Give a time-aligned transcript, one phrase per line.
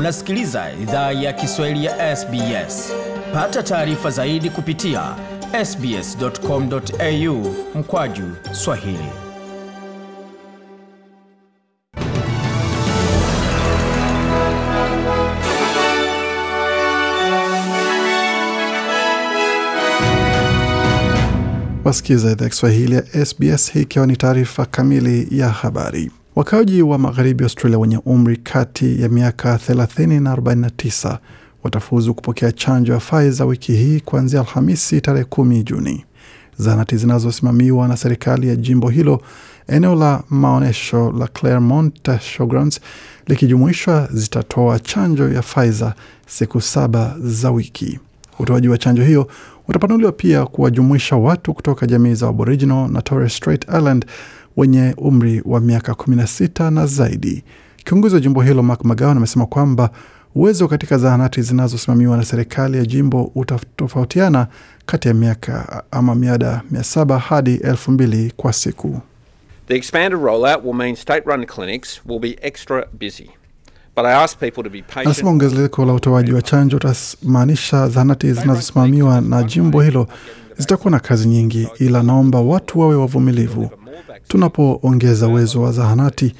[0.00, 2.92] Unasikiliza idhaa ya Kiswahili ya SBS.
[3.32, 5.02] Pata taarifa zaidi kupitia
[5.64, 9.08] sbs.com.au mkwaju swahili.
[21.84, 26.10] Wasikiza idhaa ya Kiswahili ya SBS, hii ikiwa ni taarifa kamili ya habari.
[26.40, 31.18] Wakaaji wa magharibi Australia wenye umri kati ya miaka 30 na 49
[31.64, 36.04] watafuzu kupokea chanjo ya Pfizer wiki hii kuanzia Alhamisi tarehe 10 Juni.
[36.58, 39.22] Zahanati zinazosimamiwa na serikali ya jimbo hilo,
[39.68, 42.80] eneo la maonyesho la Claremont Showgrounds
[43.26, 45.94] likijumuishwa, zitatoa chanjo ya Pfizer
[46.26, 47.98] siku saba za wiki.
[48.38, 49.28] Utoaji wa chanjo hiyo
[49.68, 54.06] utapanuliwa pia kuwajumuisha watu kutoka jamii za Aboriginal na Torres Strait Island
[54.56, 57.44] wenye umri wa miaka 16 na zaidi.
[57.84, 59.90] Kiongozi wa jimbo hilo Mark McGowan amesema kwamba
[60.34, 64.46] uwezo katika zahanati zinazosimamiwa na serikali ya jimbo utatofautiana
[64.86, 69.00] kati ya miaka ama miada mia saba hadi elfu mbili kwa siku.
[69.68, 73.30] The expanded rollout will mean state-run clinics will be extra busy.
[73.96, 75.06] But I ask people to be patient.
[75.06, 80.06] Anasema ongezeko la utoaji wa chanjo utamaanisha zahanati zinazosimamiwa na jimbo hilo
[80.58, 83.70] zitakuwa na kazi nyingi, ila naomba watu wawe wavumilivu.
[84.30, 86.34] Tunapoongeza uwezo wa zahanati,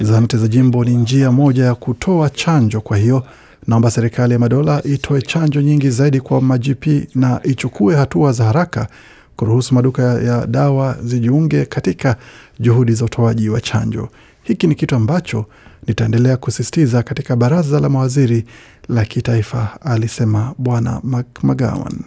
[0.00, 2.80] zahanati za jimbo ni njia moja ya kutoa chanjo.
[2.80, 3.26] Kwa hiyo
[3.66, 8.88] naomba serikali ya madola itoe chanjo nyingi zaidi kwa majipi na ichukue hatua za haraka
[9.36, 12.16] kuruhusu maduka ya dawa zijiunge katika
[12.60, 14.08] juhudi za utoaji wa chanjo.
[14.42, 15.46] Hiki ni kitu ambacho
[15.86, 18.44] nitaendelea kusisitiza katika baraza la mawaziri
[18.88, 21.00] la kitaifa, alisema Bwana
[21.42, 21.98] McGowan.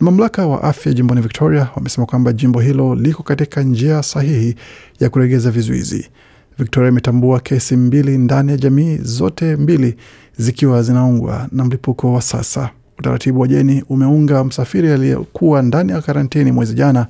[0.00, 4.54] Mamlaka wa afya jimboni Victoria wamesema kwamba jimbo hilo liko katika njia sahihi
[5.00, 6.08] ya kuregeza vizuizi.
[6.58, 9.96] Victoria imetambua kesi mbili ndani ya jamii zote mbili
[10.36, 12.70] zikiwa zinaungwa na mlipuko wa sasa.
[12.98, 17.06] Utaratibu wa jeni umeunga msafiri aliyekuwa ndani ya karantini mwezi jana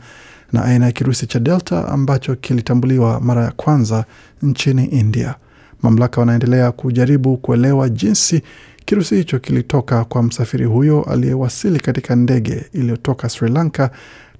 [0.52, 4.04] na aina ya kirusi cha Delta ambacho kilitambuliwa mara ya kwanza
[4.42, 5.34] nchini India.
[5.82, 8.42] Mamlaka wanaendelea kujaribu kuelewa jinsi
[8.88, 13.90] kirusi hicho kilitoka kwa msafiri huyo aliyewasili katika ndege iliyotoka Sri Lanka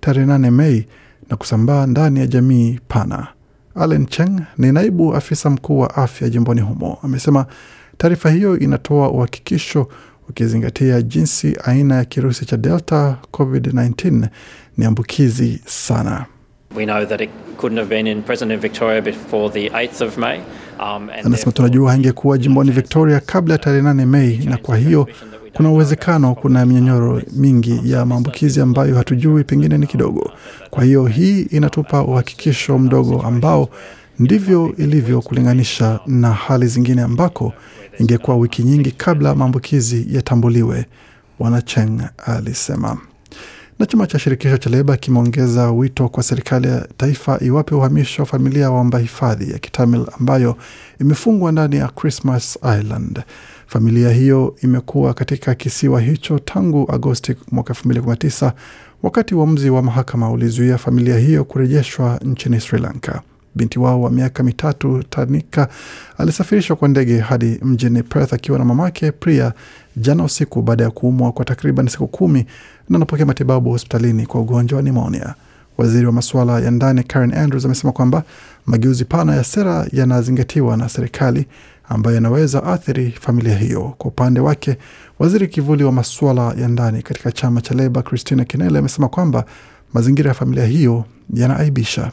[0.01, 0.87] tarehe 8 Mei
[1.31, 3.27] na kusambaa ndani ya jamii pana.
[3.75, 7.47] Allen Cheng ni naibu afisa mkuu wa afya jimboni humo, amesema
[7.99, 9.89] taarifa hiyo inatoa uhakikisho
[10.29, 14.29] ukizingatia jinsi aina ya kirusi cha Delta COVID-19
[14.77, 16.27] ni ambukizi sana.
[16.77, 20.19] We know that it couldn't have been in present in Victoria before the 8th of
[20.19, 20.41] May.
[20.81, 25.09] Um, Anasema tunajua haingekuwa jimboni Victoria kabla ya tarehe 8 Mei, na kwa hiyo
[25.53, 30.33] kuna uwezekano kuna minyonyoro mingi ya maambukizi ambayo hatujui, pengine ni kidogo.
[30.71, 33.69] Kwa hiyo hii inatupa uhakikisho mdogo ambao
[34.19, 37.53] ndivyo ilivyo kulinganisha na hali zingine ambako
[37.99, 40.87] ingekuwa wiki nyingi kabla maambukizi yatambuliwe,
[41.39, 42.99] Bwana Cheng alisema.
[43.79, 48.27] Na chama cha shirikisho cha Leba kimeongeza wito kwa serikali ya taifa iwape uhamisho wa
[48.27, 50.57] familia waomba hifadhi ya Kitamil ambayo
[51.01, 53.23] imefungwa ndani ya Christmas Island.
[53.67, 58.53] Familia hiyo imekuwa katika kisiwa hicho tangu Agosti mwaka 2019
[59.03, 63.23] wakati uamuzi wa mahakama ulizuia familia hiyo kurejeshwa nchini Sri Lanka.
[63.59, 65.69] Binti wao wa miaka mitatu Tanika
[66.19, 69.53] alisafirishwa kwa ndege hadi mjini Perth akiwa na mamake Priya
[69.97, 72.47] jana usiku baada ya kuumwa kwa takriban siku kumi
[72.89, 75.35] na anapokea matibabu hospitalini kwa ugonjwa wa nimonia.
[75.79, 78.23] Waziri wa masuala ya ndani Karen Andrews amesema kwamba
[78.67, 81.47] mageuzi pana ya sera yanazingatiwa na serikali
[81.89, 83.95] ambayo yanaweza athiri familia hiyo.
[83.99, 84.77] Kwa upande wake,
[85.19, 89.45] waziri kivuli wa masuala ya ndani katika chama cha Leba Christina Kinele amesema kwamba
[89.95, 91.05] mazingira ya familia hiyo
[91.35, 92.11] yanaaibisha.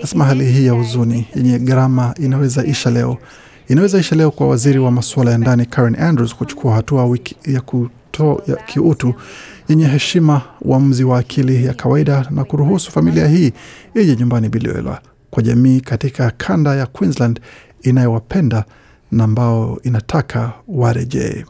[0.00, 3.18] Nasema hali hii ya huzuni yenye gharama inaweza isha leo,
[3.68, 7.60] inaweza isha leo kwa waziri wa masuala ya ndani Karen Andrews kuchukua hatua wiki ya,
[7.60, 9.14] kuto, ya kiutu
[9.68, 13.52] yenye heshima, uamuzi wa akili ya kawaida na kuruhusu familia hii
[13.94, 15.00] ije nyumbani Bilioela
[15.30, 17.40] kwa jamii katika kanda ya Queensland
[17.82, 18.64] inayowapenda
[19.12, 21.44] na ambao inataka warejee.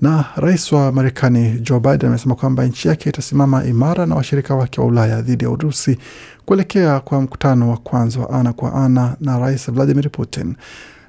[0.00, 4.80] Na rais wa Marekani Joe Biden amesema kwamba nchi yake itasimama imara na washirika wake
[4.80, 5.98] wa Ulaya dhidi ya Urusi
[6.46, 10.54] kuelekea kwa mkutano wa kwanza wa ana kwa ana na rais Vladimir Putin.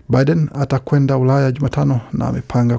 [0.09, 2.77] Biden atakwenda Ulaya Jumatano na amepanga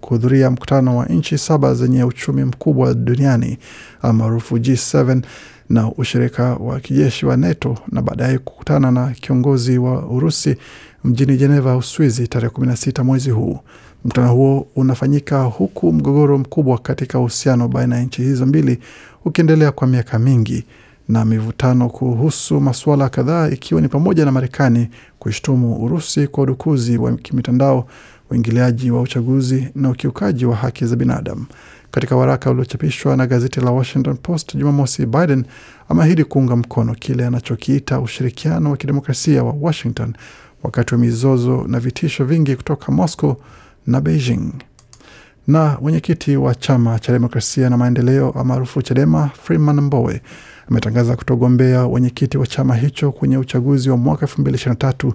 [0.00, 3.58] kuhudhuria mkutano wa nchi saba zenye uchumi mkubwa duniani
[4.02, 5.22] almaarufu G7
[5.68, 10.56] na ushirika wa kijeshi wa NATO na baadaye kukutana na kiongozi wa Urusi
[11.04, 13.58] mjini Jeneva, Uswizi tarehe 16 mwezi huu.
[14.04, 18.78] Mkutano huo unafanyika huku mgogoro mkubwa katika uhusiano baina ya nchi hizo mbili
[19.24, 20.64] ukiendelea kwa miaka mingi
[21.08, 24.88] na mivutano kuhusu masuala kadhaa ikiwa ni pamoja na Marekani
[25.18, 27.86] kuishtumu Urusi kwa udukuzi wa kimitandao,
[28.30, 31.46] uingiliaji wa uchaguzi na ukiukaji wa haki za binadamu.
[31.90, 35.44] Katika waraka uliochapishwa na gazeti la Washington Post Jumamosi, Biden
[35.88, 40.14] ameahidi kuunga mkono kile anachokiita ushirikiano wa kidemokrasia wa Washington
[40.62, 43.36] wakati wa mizozo na vitisho vingi kutoka Moscow
[43.90, 44.52] na Beijing.
[45.46, 50.20] Na mwenyekiti wa chama cha demokrasia na maendeleo maarufu Chadema, Freeman Mbowe
[50.70, 55.12] ametangaza kutogombea wenyekiti wa chama hicho kwenye uchaguzi wa mwaka 2023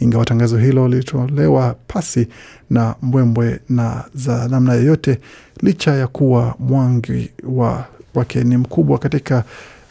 [0.00, 2.28] ingawa tangazo hilo lilitolewa pasi
[2.70, 5.18] na mbwembwe na za namna yoyote,
[5.62, 7.84] licha ya kuwa mwangi wa
[8.14, 9.44] wake ni mkubwa katika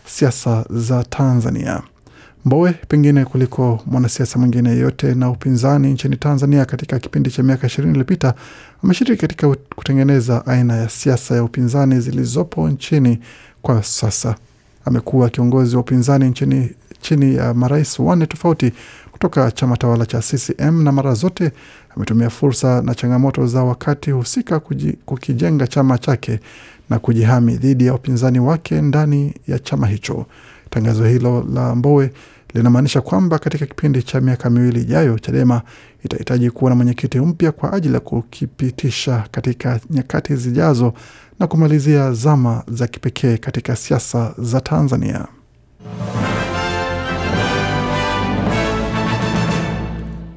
[0.05, 1.81] siasa za Tanzania.
[2.47, 7.91] Mbowe pengine kuliko mwanasiasa mwingine yeyote na upinzani nchini Tanzania katika kipindi cha miaka ishirini
[7.91, 8.33] iliyopita
[8.83, 13.19] ameshiriki katika kutengeneza aina ya siasa ya upinzani zilizopo nchini
[13.61, 14.35] kwa sasa.
[14.85, 16.69] Amekuwa kiongozi wa upinzani nchini
[17.01, 18.71] chini ya marais wanne tofauti
[19.11, 21.51] kutoka chama tawala cha CCM na mara zote
[21.95, 24.59] ametumia fursa na changamoto za wakati husika
[25.05, 26.39] kukijenga chama chake
[26.89, 30.25] na kujihami dhidi ya upinzani wake ndani ya chama hicho.
[30.69, 32.11] Tangazo hilo la Mbowe
[32.53, 35.61] linamaanisha kwamba katika kipindi cha miaka miwili ijayo, Chadema
[36.05, 40.93] itahitaji kuwa na mwenyekiti mpya kwa ajili ya kukipitisha katika nyakati zijazo
[41.39, 45.25] na kumalizia zama za kipekee katika siasa za Tanzania.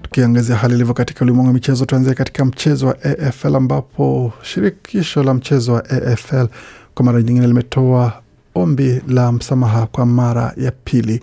[0.03, 5.35] Tukiangazia hali ilivyo katika ulimwengu wa michezo, tuanzie katika mchezo wa AFL ambapo shirikisho la
[5.35, 6.47] mchezo wa AFL
[6.95, 8.23] kwa mara nyingine limetoa
[8.55, 11.23] ombi la msamaha kwa mara ya pili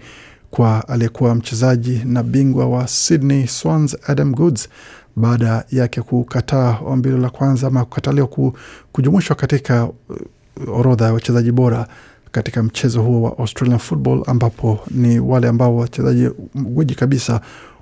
[0.52, 4.70] kwa aliyekuwa mchezaji na bingwa wa Sydney Swans Adam Goods
[5.16, 8.28] baada yake kukataa ombi la kwanza ama kukataliwa
[8.92, 9.90] kujumuishwa katika
[10.68, 11.88] orodha ya wachezaji bora
[12.32, 17.42] katika mchezo huo wa Australian football, ambapo ni wale ambao wachezaji gwiji kabisa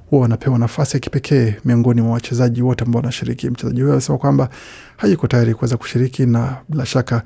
[0.09, 3.49] huwa wanapewa nafasi ya kipekee miongoni mwa wachezaji wote ambao wanashiriki.
[3.49, 4.49] Mchezaji huyo alisema kwamba
[4.97, 7.21] hayuko tayari kuweza kushiriki, na bila shaka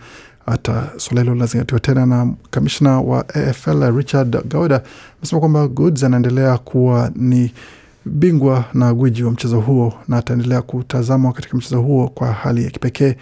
[0.51, 2.06] hata suala hilo linazingatiwa tena.
[2.06, 4.81] Na kamishna wa AFL Richard Gauda
[5.18, 7.54] amesema kwamba Goods anaendelea kuwa ni
[8.06, 12.69] bingwa na gwiji wa mchezo huo na ataendelea kutazamwa katika mchezo huo kwa hali ya
[12.69, 13.16] kipekee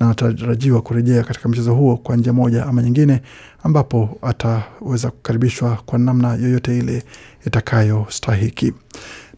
[0.00, 3.22] na anatarajiwa kurejea katika mchezo huo kwa njia moja ama nyingine,
[3.62, 7.02] ambapo ataweza kukaribishwa kwa namna yoyote ile
[7.46, 8.72] itakayostahiki.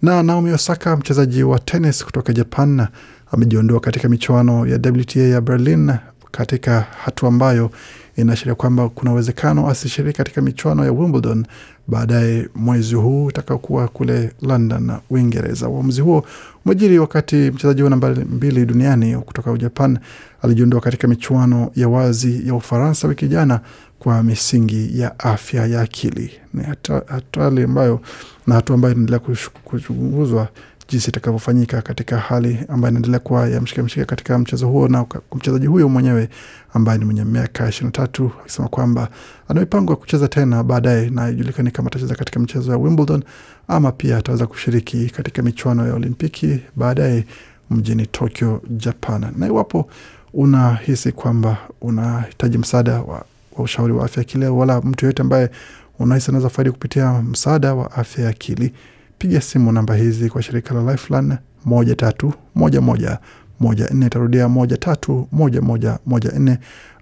[0.02, 2.86] Na Naomi Osaka, mchezaji wa tenis kutoka Japan,
[3.32, 5.92] amejiondoa katika michuano ya WTA ya Berlin
[6.36, 7.70] katika hatua ambayo
[8.16, 11.46] inaashiria kwamba kuna uwezekano asishiriki katika michuano ya Wimbledon
[11.88, 15.68] baadaye mwezi huu utakaokuwa kule London, Uingereza.
[15.68, 16.24] Uamuzi huo
[16.64, 19.98] umejiri wakati mchezaji wa nambari mbili duniani kutoka Japan
[20.42, 23.60] alijiondoa katika michuano ya wazi ya Ufaransa wiki jana
[23.98, 26.30] kwa misingi ya afya ya akili.
[26.54, 26.62] Ni
[27.08, 28.00] hatari ambayo
[28.46, 29.20] na hatua ambayo inaendelea
[29.64, 30.48] kuchunguzwa
[30.88, 35.88] jinsi itakavyofanyika katika hali ambayo inaendelea kuwa ya mshike katika mchezo huo, na mchezaji huyo
[35.88, 36.28] mwenyewe
[36.74, 39.08] ambaye ni mwenye miaka ishirini na tatu akisema kwamba
[39.48, 43.22] ana mipango ya kucheza tena baadaye, na ijulikani kama atacheza katika mchezo wa Wimbledon
[43.68, 47.24] ama pia ataweza kushiriki katika michuano ya Olimpiki baadaye
[47.70, 49.26] mjini Tokyo, Japan.
[49.36, 49.90] Na iwapo
[50.32, 53.24] unahisi kwamba unahitaji msaada wa,
[53.56, 55.50] wa ushauri wa afya akili wala mtu yoyote ambaye
[55.98, 58.72] unahisi anaweza faidi kupitia msaada wa afya ya akili
[59.18, 63.18] piga simu namba hizi kwa shirika la Lifeline moja tatu moja moja
[63.60, 64.06] moja nne.
[64.06, 66.58] Itarudia moja tatu moja moja moja nne.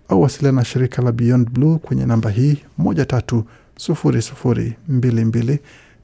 [0.08, 3.44] Au wasiliana na shirika la Beyond Blue kwenye namba hii moja tatu
[3.76, 5.58] sufuri sufuri mbili mbili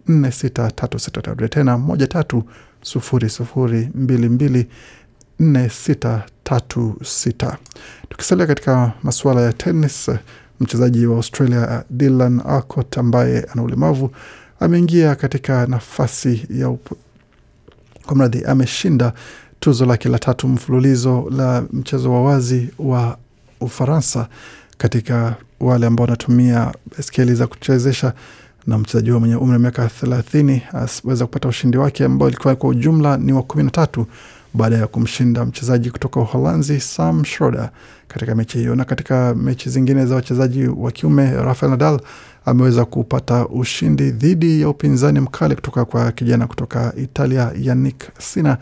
[0.08, 1.22] nne sita tatu sita.
[1.22, 2.44] Tarudia tena moja tatu
[2.82, 4.66] sufuri sufuri mbili mbili
[5.40, 7.56] nne sita tatu sita.
[8.08, 10.10] Tukisalia katika masuala ya tenis,
[10.60, 14.10] mchezaji wa Australia Dylan Alcott ambaye ana ulemavu
[14.60, 16.76] ameingia katika nafasi ya
[18.06, 19.12] kwa mradhi, ameshinda
[19.60, 23.18] tuzo lake la tatu mfululizo la mchezo wa wazi wa
[23.60, 24.28] Ufaransa
[24.78, 28.12] katika wale ambao wanatumia skeli za kuchezesha,
[28.66, 30.62] na mchezaji huyo mwenye umri wa miaka thelathini
[31.04, 34.06] aweza kupata ushindi wake ambao ilikuwa kwa ujumla ni wa kumi na tatu
[34.54, 37.70] baada ya kumshinda mchezaji kutoka Uholanzi Sam Schroder
[38.08, 38.74] katika mechi hiyo.
[38.74, 42.00] Na katika mechi zingine za wachezaji wa kiume, Rafael Nadal
[42.44, 48.58] ameweza kupata ushindi dhidi ya upinzani mkali kutoka kwa kijana kutoka Italia Yannick Sinner,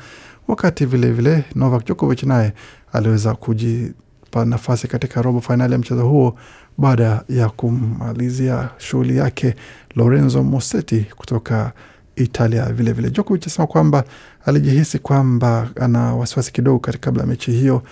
[0.49, 2.53] wakati vilevile vile, Novak Djokovic naye
[2.93, 6.37] aliweza kujipa nafasi katika robo fainali ya mchezo huo
[6.79, 9.55] baada ya kumalizia shughuli yake
[9.97, 11.73] Lorenzo Musetti kutoka
[12.17, 12.73] Italia.
[12.73, 14.05] Vilevile Djokovic asema kwamba
[14.47, 17.83] alijihisi kwamba ana wasiwasi kidogo kabla ya mechi hiyo,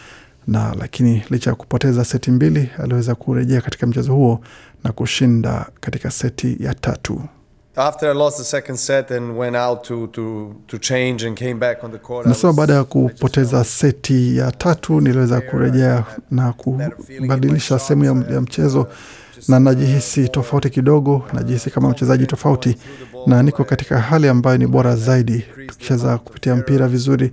[0.47, 4.41] na lakini licha ya kupoteza seti mbili aliweza kurejea katika mchezo huo
[4.85, 7.23] na kushinda katika seti ya tatu.
[7.77, 11.55] After I lost the second set and went out to, to, to change and came
[11.55, 12.27] back on the court.
[12.27, 18.41] I Nasema baada ya kupoteza seti ya tatu niliweza kurejea na kubadilisha sehemu ya, ya
[18.41, 18.89] mchezo
[19.49, 22.77] na najihisi tofauti kidogo, najihisi kama mchezaji tofauti,
[23.27, 25.45] na niko katika hali ambayo ni bora zaidi.
[25.67, 27.33] Tukicheza kupitia mpira vizuri,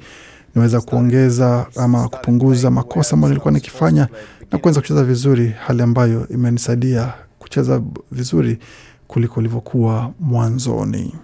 [0.55, 4.07] niweza kuongeza ama kupunguza makosa ambayo nilikuwa nikifanya
[4.51, 7.81] na kuanza kucheza vizuri, hali ambayo imenisaidia kucheza
[8.11, 8.57] vizuri
[9.07, 11.15] kuliko ilivyokuwa mwanzoni.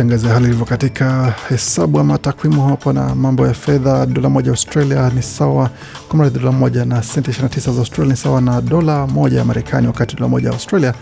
[0.00, 5.10] Tukiangazia hali ilivyo katika hesabu ama takwimu hapo na mambo ya fedha, dola moja Australia
[5.14, 5.70] ni sawa
[6.08, 9.44] kwa mradhi, dola moja na senti 29 za Australia ni sawa na dola moja ya
[9.44, 10.94] Marekani, wakati dola moja ya Australia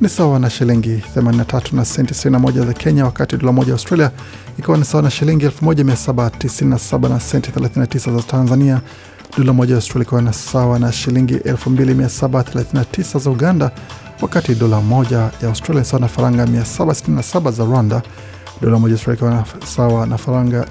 [0.00, 4.10] ni sawa na shilingi 83 na senti 61 za Kenya, wakati dola moja ya Australia
[4.58, 8.80] ikiwa ni sawa na shilingi 1797 na senti 39 za Tanzania.
[9.38, 13.70] Dola moja ya Australia ikiwa ni sawa na shilingi 2739 za Uganda,
[14.22, 18.02] wakati dola moja ya Australia sawa na faranga 767 za Rwanda.
[18.60, 20.66] Dola moja Australia sawa na faranga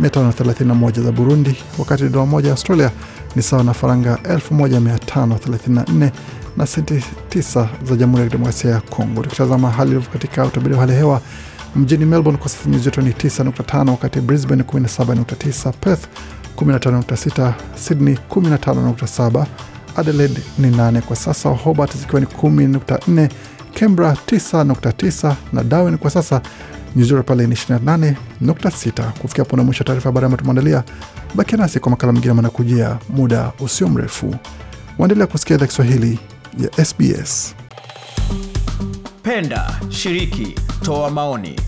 [0.00, 2.90] 1531 za Burundi, wakati dola moja Australia
[3.36, 6.10] ni sawa na faranga 1534
[6.56, 9.22] na senti 9 za Jamhuri ya Kidemokrasia ya Kongo.
[9.22, 11.20] Tukitazama hali ilivyo katika utabiri wa hali hewa
[11.76, 16.04] mjini Melbourne kwa sasa nyuzi joto ni 9.5, wakati Brisbane 17.9, Perth
[16.56, 19.44] 15.6, Sydney 15.7,
[19.96, 23.28] Adelaide ni 8 kwa sasa, Hobart zikiwa ni 10.4,
[23.78, 26.42] Canberra 9.9 na Darwin kwa sasa
[26.96, 29.10] nyuzi pale ni 28.6.
[29.10, 30.84] Kufikia hapo na mwisho taarifa habari ambayo tumeandalia.
[31.34, 34.34] Bakia nasi kwa makala mengine manakujia muda usio mrefu.
[34.98, 36.18] Waendelea kusikia idhaa Kiswahili
[36.58, 37.54] ya SBS.
[39.22, 41.60] Penda, shiriki, toa maoni.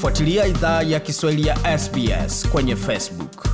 [0.00, 3.51] Fuatilia idhaa ya Kiswahili ya SBS kwenye Facebook.